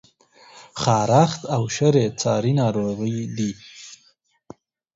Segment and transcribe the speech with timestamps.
[0.81, 3.51] خارښت او شری څاری ناروغی دي؟